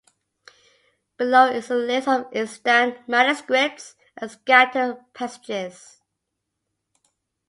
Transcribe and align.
Below 1.17 1.51
is 1.51 1.69
a 1.69 1.75
list 1.75 2.07
of 2.07 2.25
extant 2.33 3.07
manuscripts 3.07 3.93
and 4.17 4.31
scattered 4.31 4.97
passages. 5.13 6.01